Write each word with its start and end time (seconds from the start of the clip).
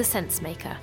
The 0.00 0.06
Sensemaker. 0.06 0.78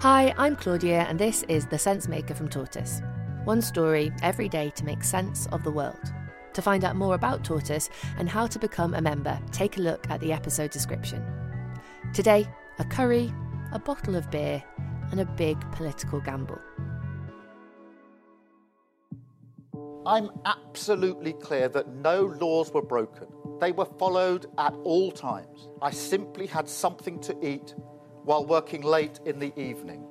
Hi, 0.00 0.34
I'm 0.36 0.56
Claudia, 0.56 1.06
and 1.08 1.16
this 1.16 1.44
is 1.44 1.64
The 1.64 1.76
Sensemaker 1.76 2.34
from 2.34 2.48
Tortoise. 2.48 3.00
One 3.44 3.62
story 3.62 4.10
every 4.20 4.48
day 4.48 4.70
to 4.70 4.84
make 4.84 5.04
sense 5.04 5.46
of 5.52 5.62
the 5.62 5.70
world. 5.70 6.12
To 6.54 6.60
find 6.60 6.84
out 6.84 6.96
more 6.96 7.14
about 7.14 7.44
Tortoise 7.44 7.88
and 8.18 8.28
how 8.28 8.48
to 8.48 8.58
become 8.58 8.94
a 8.94 9.00
member, 9.00 9.38
take 9.52 9.76
a 9.76 9.80
look 9.80 10.10
at 10.10 10.18
the 10.18 10.32
episode 10.32 10.72
description. 10.72 11.24
Today, 12.12 12.48
a 12.80 12.84
curry, 12.84 13.32
a 13.70 13.78
bottle 13.78 14.16
of 14.16 14.28
beer, 14.28 14.60
and 15.12 15.20
a 15.20 15.24
big 15.24 15.56
political 15.70 16.18
gamble. 16.18 16.58
I'm 20.04 20.30
absolutely 20.46 21.34
clear 21.34 21.68
that 21.68 21.94
no 21.94 22.24
laws 22.40 22.72
were 22.72 22.82
broken. 22.82 23.28
They 23.62 23.70
were 23.70 23.84
followed 23.84 24.46
at 24.58 24.74
all 24.82 25.12
times. 25.12 25.68
I 25.80 25.92
simply 25.92 26.48
had 26.48 26.68
something 26.68 27.20
to 27.20 27.36
eat 27.46 27.76
while 28.24 28.44
working 28.44 28.82
late 28.82 29.20
in 29.24 29.38
the 29.38 29.56
evening. 29.56 30.04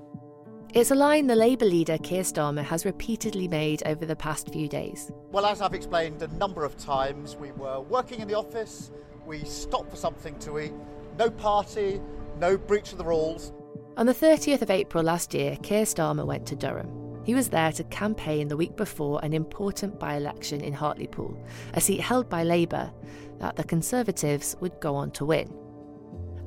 It's 0.74 0.92
a 0.92 0.96
line 0.96 1.28
the 1.28 1.36
Labour 1.36 1.66
leader 1.66 1.98
Keir 1.98 2.24
Starmer 2.24 2.64
has 2.64 2.86
repeatedly 2.86 3.50
made 3.50 3.84
over 3.86 4.06
the 4.06 4.16
past 4.16 4.54
few 4.54 4.70
days. 4.70 5.12
Well, 5.34 5.46
as 5.46 5.62
I've 5.62 5.74
explained 5.74 6.22
a 6.22 6.30
number 6.30 6.64
of 6.64 6.78
times, 6.78 7.36
we 7.36 7.52
were 7.52 7.82
working 7.82 8.22
in 8.22 8.30
the 8.30 8.36
office, 8.36 8.90
we 9.26 9.44
stopped 9.44 9.90
for 9.90 9.98
something 9.98 10.40
to 10.40 10.58
eat, 10.58 10.74
no 11.20 11.30
party, 11.30 12.00
no 12.40 12.58
breach 12.58 12.94
of 12.94 13.00
the 13.00 13.04
rules. 13.04 13.52
On 13.98 14.06
the 14.06 14.16
30th 14.16 14.62
of 14.62 14.72
April 14.72 15.04
last 15.04 15.34
year, 15.34 15.58
Keir 15.62 15.84
Starmer 15.84 16.26
went 16.26 16.46
to 16.46 16.56
Durham. 16.56 17.01
He 17.24 17.36
was 17.36 17.50
there 17.50 17.72
to 17.74 17.84
campaign 17.86 18.48
the 18.48 18.58
week 18.58 18.76
before 18.76 19.20
an 19.24 19.34
important 19.34 20.00
by 20.00 20.16
election 20.16 20.62
in 20.62 20.74
Hartlepool, 20.74 21.38
a 21.74 21.82
seat 21.82 22.02
held 22.02 22.30
by 22.30 22.44
Labour 22.44 22.92
that 23.40 23.56
the 23.56 23.64
Conservatives 23.64 24.56
would 24.60 24.80
go 24.80 24.96
on 24.96 25.12
to 25.12 25.26
win. 25.26 25.54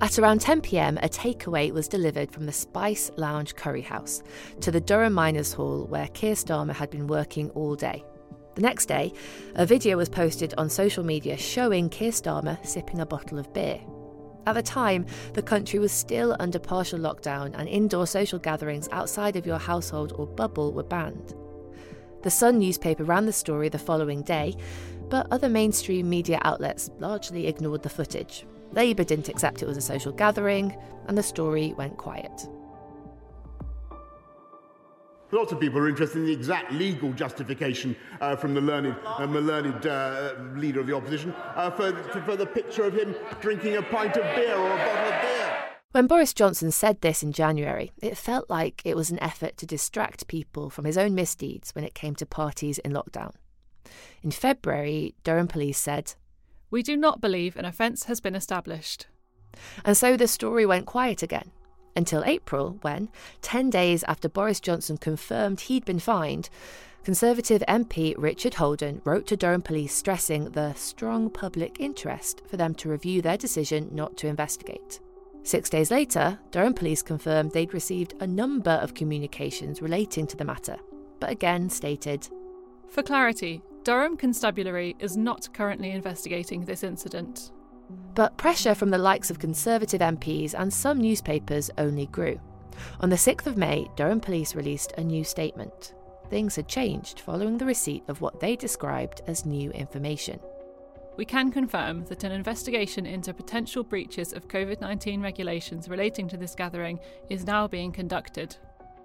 At 0.00 0.19
around 0.19 0.41
10 0.41 0.61
pm, 0.61 0.98
a 0.98 1.08
takeaway 1.08 1.72
was 1.72 1.86
delivered 1.86 2.33
from 2.33 2.47
the 2.47 2.53
Spice 2.53 3.11
Lounge 3.16 3.55
Curry 3.55 3.81
House 3.81 4.22
to 4.61 4.72
the 4.72 4.81
Durham 4.81 5.12
Miners 5.12 5.53
Hall 5.53 5.86
where 5.86 6.08
Keir 6.08 6.34
Starmer 6.34 6.75
had 6.75 6.91
been 6.91 7.06
working 7.06 7.50
all 7.50 7.77
day. 7.77 8.05
The 8.56 8.62
next 8.62 8.86
day, 8.86 9.12
a 9.55 9.64
video 9.64 9.97
was 9.97 10.09
posted 10.09 10.55
on 10.59 10.69
social 10.69 11.05
media 11.05 11.36
showing 11.36 11.88
Keir 11.88 12.11
Starmer 12.11 12.64
sipping 12.66 13.00
a 13.00 13.06
bottle 13.06 13.38
of 13.38 13.53
beer. 13.53 13.81
At 14.47 14.55
the 14.55 14.62
time, 14.62 15.06
the 15.33 15.42
country 15.42 15.78
was 15.78 15.92
still 15.92 16.37
under 16.39 16.59
partial 16.59 16.98
lockdown 16.98 17.55
and 17.59 17.69
indoor 17.69 18.06
social 18.06 18.39
gatherings 18.39 18.89
outside 18.92 19.37
of 19.37 19.47
your 19.47 19.59
household 19.59 20.12
or 20.17 20.27
bubble 20.27 20.73
were 20.73 20.83
banned. 20.83 21.34
The 22.23 22.31
Sun 22.31 22.59
newspaper 22.59 23.05
ran 23.05 23.27
the 23.27 23.33
story 23.33 23.69
the 23.69 23.78
following 23.78 24.22
day, 24.22 24.55
but 25.09 25.27
other 25.31 25.48
mainstream 25.48 26.09
media 26.09 26.39
outlets 26.42 26.91
largely 26.98 27.47
ignored 27.47 27.83
the 27.83 27.89
footage. 27.89 28.47
Labour 28.72 29.05
didn't 29.05 29.28
accept 29.28 29.62
it 29.62 29.67
was 29.67 29.77
a 29.77 29.83
social 29.83 30.12
gathering, 30.12 30.76
and 31.06 31.16
the 31.16 31.22
story 31.22 31.75
went 31.76 31.97
quiet. 31.97 32.49
Lots 35.34 35.50
of 35.50 35.59
people 35.59 35.81
are 35.81 35.89
interested 35.89 36.19
in 36.19 36.27
the 36.27 36.33
exact 36.33 36.71
legal 36.71 37.12
justification 37.12 37.97
uh, 38.21 38.37
from 38.37 38.55
the 38.55 38.61
learned, 38.61 38.95
uh, 39.05 39.27
the 39.27 39.41
learned 39.41 39.84
uh, 39.84 40.34
leader 40.55 40.78
of 40.78 40.87
the 40.87 40.95
opposition 40.95 41.34
uh, 41.56 41.72
for, 41.72 41.93
for 42.25 42.37
the 42.37 42.47
picture 42.47 42.84
of 42.84 42.95
him 42.95 43.17
drinking 43.41 43.75
a 43.75 43.83
pint 43.83 44.17
of 44.17 44.23
beer 44.37 44.55
or 44.55 44.71
a 44.71 44.77
bottle 44.77 45.12
of 45.12 45.23
beer. 45.23 45.65
When 45.91 46.06
Boris 46.06 46.34
Johnson 46.34 46.71
said 46.71 47.00
this 47.00 47.25
in 47.25 47.33
January, 47.33 47.91
it 48.00 48.17
felt 48.17 48.49
like 48.49 48.81
it 48.84 48.94
was 48.94 49.11
an 49.11 49.21
effort 49.21 49.56
to 49.56 49.67
distract 49.67 50.28
people 50.28 50.71
from 50.71 50.84
his 50.84 50.97
own 50.97 51.17
misdeeds 51.17 51.75
when 51.75 51.83
it 51.83 51.94
came 51.94 52.15
to 52.15 52.27
parties 52.27 52.78
in 52.78 52.93
lockdown. 52.93 53.33
In 54.23 54.31
February, 54.31 55.17
Durham 55.25 55.49
police 55.49 55.78
said, 55.78 56.15
We 56.71 56.84
do 56.84 56.97
not 56.97 57.21
believe 57.21 57.56
an 57.56 57.65
offence 57.65 58.05
has 58.05 58.21
been 58.21 58.37
established. 58.37 59.09
And 59.84 59.97
so 59.97 60.17
the 60.17 60.28
story 60.28 60.65
went 60.65 60.87
quiet 60.87 61.25
again 61.25 61.50
until 61.97 62.25
April, 62.25 62.78
when, 62.82 63.09
10 63.43 63.71
days 63.71 64.05
after 64.05 64.28
Boris 64.28 64.60
Johnson 64.60 64.97
confirmed 64.97 65.60
he'd 65.60 65.84
been 65.84 65.99
fined, 65.99 66.49
Conservative 67.05 67.62
MP 67.69 68.15
Richard 68.16 68.55
Holden 68.55 69.03
wrote 69.05 69.27
to 69.27 69.37
Durham 69.37 69.60
Police 69.60 69.94
stressing 69.94 70.47
the 70.53 70.72
strong 70.72 71.28
public 71.28 71.77
interest 71.78 72.41
for 72.47 72.56
them 72.56 72.75
to 72.77 72.88
review 72.88 73.21
their 73.21 73.37
decision 73.37 73.91
not 73.93 74.16
to 74.16 74.27
investigate. 74.27 75.00
Six 75.43 75.69
days 75.69 75.91
later, 75.91 76.38
Durham 76.50 76.72
Police 76.72 77.03
confirmed 77.03 77.53
they'd 77.53 77.75
received 77.75 78.15
a 78.21 78.26
number 78.26 78.71
of 78.71 78.94
communications 78.94 79.82
relating 79.82 80.26
to 80.28 80.37
the 80.38 80.47
matter, 80.47 80.78
but 81.21 81.28
again 81.28 81.69
stated 81.69 82.26
For 82.88 83.03
clarity, 83.03 83.62
Durham 83.82 84.16
Constabulary 84.16 84.97
is 84.99 85.15
not 85.15 85.53
currently 85.53 85.91
investigating 85.91 86.65
this 86.65 86.82
incident. 86.82 87.53
But 88.15 88.37
pressure 88.37 88.75
from 88.75 88.91
the 88.91 88.99
likes 88.99 89.31
of 89.31 89.39
Conservative 89.39 90.00
MPs 90.00 90.55
and 90.56 90.72
some 90.72 91.00
newspapers 91.00 91.71
only 91.78 92.06
grew. 92.06 92.41
On 93.00 93.09
the 93.09 93.17
6th 93.17 93.47
of 93.47 93.56
May, 93.56 93.89
Durham 93.97 94.21
Police 94.21 94.55
released 94.55 94.93
a 94.97 95.05
new 95.05 95.25
statement. 95.25 95.94
Things 96.31 96.56
had 96.56 96.69
changed 96.69 97.21
following 97.21 97.59
the 97.59 97.67
receipt 97.67 98.05
of 98.09 98.21
what 98.21 98.41
they 98.41 98.56
described 98.56 99.23
as 99.27 99.47
new 99.47 99.71
information. 99.73 100.41
We 101.17 101.25
can 101.25 101.53
confirm 101.53 102.05
that 102.06 102.25
an 102.25 102.33
investigation 102.33 103.06
into 103.06 103.33
potential 103.33 103.84
breaches 103.84 104.33
of 104.33 104.49
COVID 104.49 104.81
19 104.81 105.21
regulations 105.21 105.89
relating 105.89 106.27
to 106.28 106.37
this 106.37 106.55
gathering 106.55 106.99
is 107.31 107.47
now 107.47 107.69
being 107.69 107.93
conducted. 107.93 108.56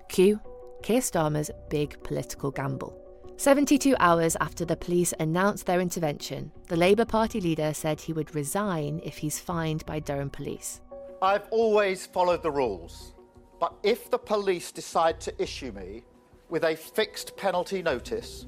Q. 0.07 0.39
Keir 0.81 1.01
Starmer's 1.01 1.51
big 1.69 2.01
political 2.03 2.49
gamble. 2.49 3.08
72 3.39 3.95
hours 4.01 4.35
after 4.41 4.65
the 4.65 4.75
police 4.75 5.13
announced 5.17 5.65
their 5.65 5.79
intervention, 5.79 6.51
the 6.67 6.75
Labour 6.75 7.05
Party 7.05 7.39
leader 7.39 7.73
said 7.73 8.01
he 8.01 8.11
would 8.11 8.35
resign 8.35 8.99
if 9.01 9.19
he's 9.19 9.39
fined 9.39 9.85
by 9.85 9.97
Durham 9.97 10.29
police. 10.29 10.81
I've 11.21 11.47
always 11.49 12.05
followed 12.05 12.43
the 12.43 12.51
rules, 12.51 13.13
but 13.57 13.73
if 13.81 14.11
the 14.11 14.17
police 14.17 14.73
decide 14.73 15.21
to 15.21 15.41
issue 15.41 15.71
me 15.71 16.03
with 16.49 16.65
a 16.65 16.75
fixed 16.75 17.37
penalty 17.37 17.81
notice, 17.81 18.45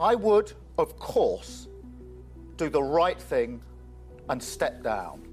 I 0.00 0.16
would, 0.16 0.52
of 0.78 0.98
course, 0.98 1.68
do 2.56 2.68
the 2.68 2.82
right 2.82 3.22
thing 3.22 3.62
and 4.28 4.42
step 4.42 4.82
down. 4.82 5.28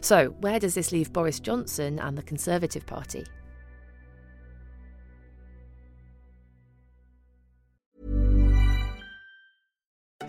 So, 0.00 0.30
where 0.40 0.58
does 0.58 0.74
this 0.74 0.92
leave 0.92 1.12
Boris 1.12 1.40
Johnson 1.40 1.98
and 1.98 2.16
the 2.16 2.22
Conservative 2.22 2.86
Party? 2.86 3.26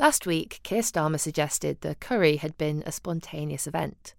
Last 0.00 0.24
week, 0.24 0.60
Keir 0.62 0.80
Starmer 0.80 1.20
suggested 1.20 1.82
the 1.82 1.94
curry 1.94 2.36
had 2.36 2.56
been 2.56 2.82
a 2.86 2.90
spontaneous 2.90 3.66
event. 3.66 4.14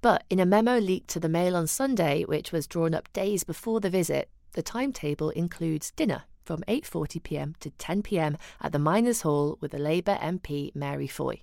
But 0.00 0.24
in 0.30 0.40
a 0.40 0.46
memo 0.46 0.78
leaked 0.78 1.10
to 1.10 1.20
the 1.20 1.28
Mail 1.28 1.54
on 1.54 1.66
Sunday, 1.66 2.24
which 2.24 2.52
was 2.52 2.66
drawn 2.66 2.94
up 2.94 3.12
days 3.12 3.44
before 3.44 3.80
the 3.80 3.90
visit, 3.90 4.30
the 4.54 4.62
timetable 4.62 5.28
includes 5.28 5.90
dinner 5.90 6.22
from 6.46 6.62
8:40 6.66 7.22
p.m. 7.22 7.54
to 7.60 7.68
10 7.68 8.02
p.m. 8.02 8.38
at 8.62 8.72
the 8.72 8.78
Miners 8.78 9.20
Hall 9.20 9.58
with 9.60 9.72
the 9.72 9.78
Labour 9.78 10.16
MP 10.22 10.74
Mary 10.74 11.06
Foy. 11.06 11.42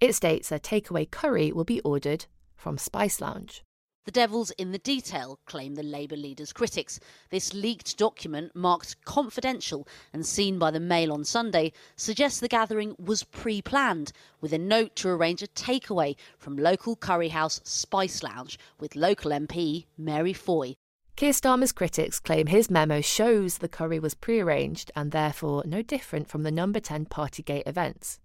It 0.00 0.14
states 0.14 0.50
a 0.50 0.58
takeaway 0.58 1.08
curry 1.08 1.52
will 1.52 1.62
be 1.62 1.80
ordered 1.82 2.26
from 2.56 2.76
Spice 2.76 3.20
Lounge. 3.20 3.62
The 4.04 4.10
devil's 4.10 4.50
in 4.52 4.70
the 4.70 4.78
detail, 4.78 5.38
claim 5.46 5.76
the 5.76 5.82
Labour 5.82 6.16
leader's 6.16 6.52
critics. 6.52 7.00
This 7.30 7.54
leaked 7.54 7.96
document, 7.96 8.54
marked 8.54 9.02
confidential 9.06 9.88
and 10.12 10.26
seen 10.26 10.58
by 10.58 10.70
the 10.70 10.78
Mail 10.78 11.10
on 11.10 11.24
Sunday, 11.24 11.72
suggests 11.96 12.38
the 12.38 12.46
gathering 12.46 12.96
was 12.98 13.24
pre 13.24 13.62
planned, 13.62 14.12
with 14.42 14.52
a 14.52 14.58
note 14.58 14.94
to 14.96 15.08
arrange 15.08 15.42
a 15.42 15.46
takeaway 15.46 16.16
from 16.36 16.58
local 16.58 16.96
curry 16.96 17.30
house 17.30 17.62
Spice 17.64 18.22
Lounge 18.22 18.58
with 18.78 18.94
local 18.94 19.30
MP 19.30 19.86
Mary 19.96 20.34
Foy. 20.34 20.76
Keir 21.16 21.32
Starmer's 21.32 21.72
critics 21.72 22.20
claim 22.20 22.48
his 22.48 22.70
memo 22.70 23.00
shows 23.00 23.58
the 23.58 23.68
curry 23.68 23.98
was 23.98 24.14
pre-arranged 24.14 24.90
and 24.94 25.12
therefore 25.12 25.62
no 25.64 25.80
different 25.80 26.28
from 26.28 26.42
the 26.42 26.50
Number 26.50 26.80
10 26.80 27.06
Partygate 27.06 27.66
events. 27.66 28.20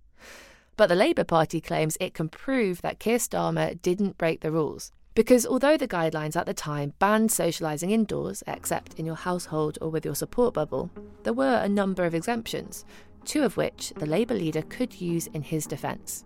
But 0.76 0.88
the 0.88 0.96
Labour 0.96 1.24
Party 1.24 1.62
claims 1.62 1.98
it 2.02 2.14
can 2.14 2.28
prove 2.28 2.82
that 2.82 3.00
Keir 3.00 3.18
Starmer 3.18 3.82
didn't 3.82 4.18
break 4.18 4.42
the 4.42 4.52
rules. 4.52 4.92
Because 5.20 5.46
although 5.46 5.76
the 5.76 5.86
guidelines 5.86 6.38
at 6.38 6.46
the 6.46 6.54
time 6.54 6.94
banned 6.98 7.30
socialising 7.30 7.92
indoors, 7.92 8.42
except 8.48 8.98
in 8.98 9.06
your 9.06 9.18
household 9.18 9.78
or 9.82 9.90
with 9.90 10.06
your 10.06 10.16
support 10.16 10.54
bubble, 10.54 10.90
there 11.24 11.34
were 11.34 11.60
a 11.62 11.68
number 11.68 12.06
of 12.06 12.16
exemptions, 12.16 12.86
two 13.26 13.44
of 13.44 13.58
which 13.58 13.92
the 13.98 14.06
Labour 14.06 14.36
leader 14.36 14.62
could 14.62 15.02
use 15.02 15.28
in 15.28 15.42
his 15.42 15.68
defence. 15.68 16.24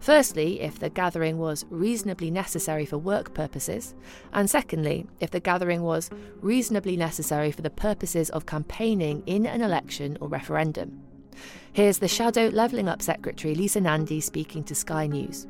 Firstly, 0.00 0.60
if 0.60 0.80
the 0.80 0.90
gathering 0.90 1.38
was 1.38 1.64
reasonably 1.70 2.28
necessary 2.28 2.84
for 2.84 2.98
work 2.98 3.34
purposes, 3.34 3.94
and 4.32 4.50
secondly, 4.50 5.06
if 5.20 5.30
the 5.30 5.38
gathering 5.38 5.84
was 5.84 6.10
reasonably 6.40 6.96
necessary 6.96 7.52
for 7.52 7.62
the 7.62 7.70
purposes 7.70 8.30
of 8.30 8.46
campaigning 8.46 9.22
in 9.26 9.46
an 9.46 9.62
election 9.62 10.18
or 10.20 10.26
referendum. 10.26 11.00
Here's 11.72 12.00
the 12.00 12.08
Shadow 12.08 12.48
Levelling 12.48 12.88
Up 12.88 13.00
Secretary 13.00 13.54
Lisa 13.54 13.80
Nandy 13.80 14.20
speaking 14.20 14.64
to 14.64 14.74
Sky 14.74 15.06
News. 15.06 15.46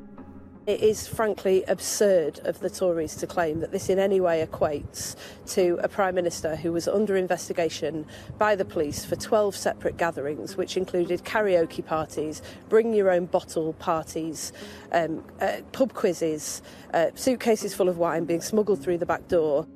It 0.66 0.80
is 0.80 1.06
frankly 1.06 1.62
absurd 1.68 2.40
of 2.44 2.60
the 2.60 2.70
Tories 2.70 3.16
to 3.16 3.26
claim 3.26 3.60
that 3.60 3.70
this 3.70 3.90
in 3.90 3.98
any 3.98 4.18
way 4.18 4.46
equates 4.46 5.14
to 5.48 5.78
a 5.82 5.88
Prime 5.88 6.14
Minister 6.14 6.56
who 6.56 6.72
was 6.72 6.88
under 6.88 7.16
investigation 7.16 8.06
by 8.38 8.56
the 8.56 8.64
police 8.64 9.04
for 9.04 9.14
12 9.14 9.54
separate 9.54 9.98
gatherings, 9.98 10.56
which 10.56 10.78
included 10.78 11.22
karaoke 11.22 11.84
parties, 11.84 12.40
bring 12.70 12.94
your 12.94 13.10
own 13.10 13.26
bottle 13.26 13.74
parties, 13.74 14.54
um, 14.92 15.22
uh, 15.38 15.58
pub 15.72 15.92
quizzes, 15.92 16.62
uh, 16.94 17.10
suitcases 17.14 17.74
full 17.74 17.90
of 17.90 17.98
wine 17.98 18.24
being 18.24 18.40
smuggled 18.40 18.82
through 18.82 18.96
the 18.96 19.04
back 19.04 19.28
door. 19.28 19.66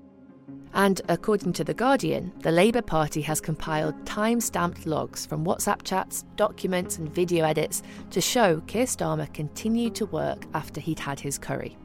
And 0.75 1.00
according 1.09 1.55
to 1.55 1.65
The 1.65 1.75
Guardian, 1.75 2.32
the 2.41 2.50
Labour 2.50 2.82
Party 2.82 3.23
has 3.23 3.41
compiled 3.41 4.06
time 4.06 4.41
stamped 4.41 4.87
logs 4.87 5.25
from 5.26 5.44
WhatsApp 5.44 5.82
chats, 5.82 6.25
documents, 6.37 6.99
and 6.99 7.12
video 7.12 7.44
edits 7.44 7.82
to 8.11 8.20
show 8.20 8.61
Keir 8.67 8.85
Starmer 8.85 9.32
continued 9.32 9.94
to 9.97 10.06
work 10.06 10.44
after 10.55 10.81
he'd 10.81 11.00
had 11.00 11.20
his 11.20 11.38
curry. 11.38 11.76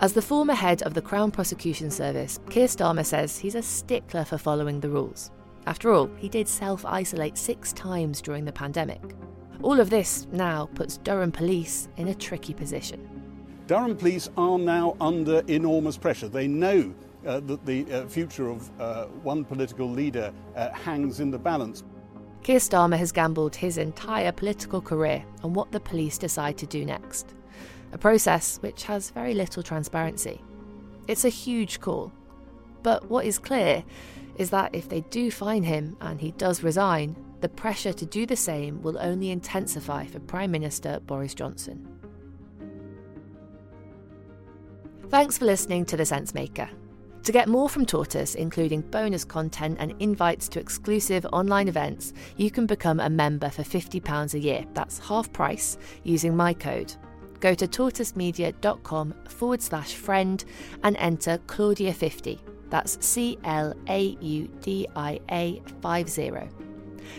As 0.00 0.12
the 0.12 0.22
former 0.22 0.52
head 0.54 0.82
of 0.82 0.94
the 0.94 1.00
Crown 1.00 1.30
Prosecution 1.30 1.90
Service, 1.90 2.38
Keir 2.50 2.66
Starmer 2.66 3.06
says 3.06 3.38
he's 3.38 3.54
a 3.54 3.62
stickler 3.62 4.24
for 4.24 4.36
following 4.36 4.80
the 4.80 4.90
rules. 4.90 5.30
After 5.66 5.92
all, 5.92 6.10
he 6.18 6.28
did 6.28 6.48
self 6.48 6.84
isolate 6.84 7.38
six 7.38 7.72
times 7.72 8.20
during 8.20 8.44
the 8.44 8.52
pandemic. 8.52 9.00
All 9.62 9.80
of 9.80 9.90
this 9.90 10.26
now 10.32 10.68
puts 10.74 10.98
Durham 10.98 11.32
police 11.32 11.88
in 11.96 12.08
a 12.08 12.14
tricky 12.14 12.52
position. 12.52 13.08
Durham 13.66 13.96
police 13.96 14.28
are 14.36 14.58
now 14.58 14.96
under 15.00 15.42
enormous 15.48 15.96
pressure. 15.96 16.28
They 16.28 16.46
know 16.46 16.94
uh, 17.26 17.40
that 17.40 17.64
the 17.64 17.86
uh, 17.92 18.06
future 18.06 18.48
of 18.48 18.70
uh, 18.80 19.06
one 19.22 19.44
political 19.44 19.88
leader 19.88 20.32
uh, 20.54 20.70
hangs 20.72 21.20
in 21.20 21.30
the 21.30 21.38
balance. 21.38 21.84
Keir 22.42 22.58
Starmer 22.58 22.96
has 22.96 23.12
gambled 23.12 23.56
his 23.56 23.78
entire 23.78 24.32
political 24.32 24.80
career 24.80 25.24
on 25.42 25.52
what 25.52 25.72
the 25.72 25.80
police 25.80 26.18
decide 26.18 26.56
to 26.58 26.66
do 26.66 26.84
next, 26.84 27.34
a 27.92 27.98
process 27.98 28.58
which 28.58 28.84
has 28.84 29.10
very 29.10 29.34
little 29.34 29.62
transparency. 29.62 30.42
It's 31.08 31.24
a 31.24 31.28
huge 31.28 31.80
call, 31.80 32.12
but 32.82 33.08
what 33.10 33.24
is 33.24 33.38
clear 33.38 33.84
is 34.36 34.50
that 34.50 34.74
if 34.74 34.88
they 34.88 35.00
do 35.02 35.30
fine 35.30 35.62
him 35.62 35.96
and 36.00 36.20
he 36.20 36.32
does 36.32 36.62
resign, 36.62 37.16
the 37.40 37.48
pressure 37.48 37.92
to 37.92 38.06
do 38.06 38.26
the 38.26 38.36
same 38.36 38.80
will 38.82 38.98
only 38.98 39.30
intensify 39.30 40.06
for 40.06 40.20
Prime 40.20 40.50
Minister 40.50 41.00
Boris 41.00 41.34
Johnson. 41.34 41.88
Thanks 45.08 45.38
for 45.38 45.44
listening 45.44 45.84
to 45.86 45.96
The 45.96 46.04
Sensemaker. 46.04 46.68
To 47.26 47.32
get 47.32 47.48
more 47.48 47.68
from 47.68 47.84
Tortoise, 47.84 48.36
including 48.36 48.82
bonus 48.82 49.24
content 49.24 49.78
and 49.80 49.92
invites 49.98 50.46
to 50.50 50.60
exclusive 50.60 51.26
online 51.32 51.66
events, 51.66 52.12
you 52.36 52.52
can 52.52 52.66
become 52.66 53.00
a 53.00 53.10
member 53.10 53.50
for 53.50 53.64
£50 53.64 54.34
a 54.34 54.38
year. 54.38 54.64
That's 54.74 55.00
half 55.00 55.32
price 55.32 55.76
using 56.04 56.36
my 56.36 56.54
code. 56.54 56.94
Go 57.40 57.52
to 57.52 57.66
tortoisemedia.com 57.66 59.12
forward 59.28 59.60
slash 59.60 59.94
friend 59.94 60.44
and 60.84 60.96
enter 60.98 61.38
Claudia50. 61.48 62.38
That's 62.70 63.04
C 63.04 63.38
L 63.42 63.74
A 63.88 64.16
U 64.20 64.46
D 64.60 64.86
I 64.94 65.18
A 65.32 65.60
50. 65.82 66.32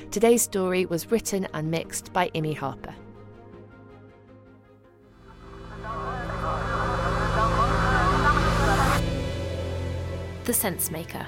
Today's 0.09 0.41
story 0.41 0.85
was 0.85 1.11
written 1.11 1.49
and 1.53 1.69
mixed 1.69 2.13
by 2.13 2.29
Imi 2.29 2.55
Harper. 2.55 2.95
The 10.47 10.53
Sensemaker. 10.53 11.27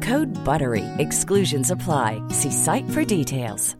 Code 0.00 0.32
BUTTERY. 0.44 0.84
Exclusions 0.98 1.70
apply. 1.70 2.22
See 2.30 2.50
site 2.50 2.88
for 2.90 3.04
details. 3.04 3.76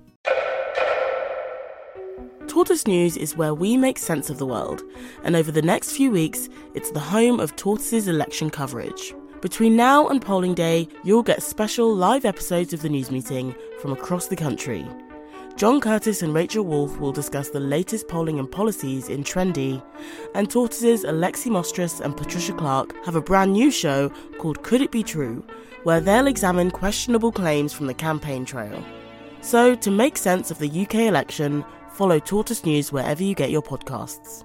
Tortoise 2.47 2.87
News 2.87 3.17
is 3.17 3.37
where 3.37 3.55
we 3.55 3.77
make 3.77 3.97
sense 3.97 4.29
of 4.29 4.39
the 4.39 4.47
world, 4.47 4.83
and 5.23 5.37
over 5.37 5.53
the 5.53 5.63
next 5.63 5.93
few 5.93 6.11
weeks, 6.11 6.49
it's 6.75 6.91
the 6.91 7.01
home 7.01 7.39
of 7.39 7.55
Tortoise's 7.55 8.09
election 8.09 8.51
coverage. 8.51 9.15
Between 9.41 9.77
now 9.77 10.09
and 10.09 10.21
polling 10.21 10.55
day, 10.55 10.89
you'll 11.05 11.23
get 11.23 11.43
special 11.43 11.95
live 11.95 12.25
episodes 12.25 12.73
of 12.73 12.83
the 12.83 12.89
news 12.89 13.11
meeting 13.11 13.55
from 13.81 13.93
across 13.93 14.27
the 14.27 14.37
country. 14.37 14.85
John 15.57 15.81
Curtice 15.81 16.23
and 16.23 16.35
Rachel 16.35 16.65
Wolf 16.65 16.99
will 16.99 17.13
discuss 17.13 17.51
the 17.51 17.61
latest 17.61 18.09
polling 18.09 18.39
and 18.39 18.51
policies 18.51 19.09
in 19.09 19.23
Trendy, 19.23 19.83
and 20.35 20.51
Tortoise's 20.51 21.05
Alexi 21.05 21.51
Mostrous 21.51 22.01
and 22.01 22.17
Patricia 22.17 22.53
Clark 22.53 22.95
have 23.05 23.15
a 23.15 23.21
brand 23.21 23.53
new 23.53 23.71
show 23.71 24.09
called 24.39 24.63
Could 24.63 24.81
It 24.81 24.91
Be 24.91 25.03
True, 25.03 25.45
where 25.85 26.01
they'll 26.01 26.27
examine 26.27 26.71
questionable 26.71 27.33
claims 27.33 27.73
from 27.73 27.87
the 27.87 27.95
campaign 27.95 28.45
trail. 28.45 28.85
So, 29.41 29.75
to 29.75 29.91
make 29.91 30.17
sense 30.17 30.51
of 30.51 30.59
the 30.59 30.69
UK 30.69 30.95
election, 31.07 31.65
Follow 31.93 32.19
Tortoise 32.19 32.65
News 32.65 32.93
wherever 32.93 33.23
you 33.23 33.35
get 33.35 33.51
your 33.51 33.63
podcasts. 33.63 34.45